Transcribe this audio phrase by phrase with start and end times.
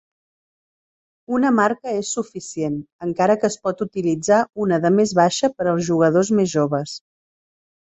[1.39, 5.87] Una marca és suficient, encara que es pot utilitzar una de més baixa per als
[5.93, 6.99] jugadors més joves.